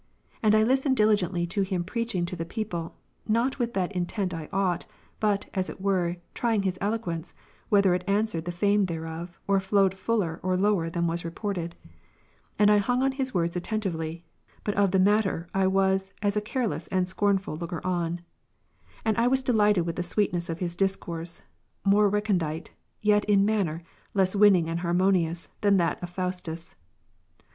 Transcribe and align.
And 0.41 0.55
I 0.55 0.63
listened 0.63 0.97
diligently 0.97 1.45
to 1.45 1.61
him 1.61 1.83
preaching 1.83 2.25
to 2.25 2.35
the 2.35 2.43
people, 2.43 2.95
not 3.27 3.59
with 3.59 3.75
that 3.75 3.91
intent 3.91 4.33
I 4.33 4.49
ought, 4.51 4.87
but, 5.19 5.45
as 5.53 5.69
it 5.69 5.79
were, 5.79 6.17
trying 6.33 6.63
his 6.63 6.79
eloquence, 6.81 7.35
whether 7.69 7.93
it 7.93 8.03
answered 8.07 8.45
the 8.45 8.51
fame 8.51 8.85
thereof, 8.87 9.37
or 9.45 9.59
flowed 9.59 9.93
fuller 9.93 10.39
or 10.41 10.57
lower 10.57 10.89
than 10.89 11.05
was 11.05 11.23
reported; 11.23 11.75
and 12.57 12.71
I 12.71 12.79
hung 12.79 13.03
on 13.03 13.11
his 13.11 13.35
words 13.35 13.55
atten 13.55 13.79
tively; 13.81 14.23
but 14.63 14.73
of 14.73 14.89
the 14.89 14.97
matter 14.97 15.45
I 15.53 15.67
was 15.67 16.11
as 16.23 16.35
a 16.35 16.41
careless 16.41 16.87
and 16.87 17.07
scornful 17.07 17.55
looker 17.55 17.85
on; 17.85 18.21
and 19.05 19.15
I 19.19 19.27
was 19.27 19.43
delighted 19.43 19.85
with 19.85 19.97
the 19.97 20.01
sweetness 20.01 20.49
of 20.49 20.57
his 20.57 20.73
discourse, 20.73 21.43
more 21.85 22.09
recondite, 22.09 22.71
yet 23.03 23.23
in 23.25 23.45
manner 23.45 23.83
less 24.15 24.33
Avinning 24.33 24.67
and 24.67 24.79
harmonious, 24.79 25.49
than 25.61 25.77
that 25.77 26.01
of 26.01 26.09
Faustus. 26.09 26.75